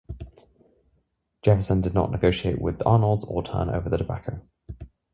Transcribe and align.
Jefferson 1.43 1.79
did 1.79 1.93
not 1.93 2.09
negotiate 2.09 2.59
with 2.59 2.83
Arnolds 2.87 3.23
or 3.23 3.43
turn 3.43 3.69
over 3.69 3.87
the 3.87 3.97
tobacco. 3.97 4.41